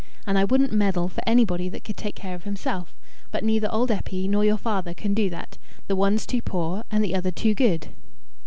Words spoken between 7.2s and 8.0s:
too good."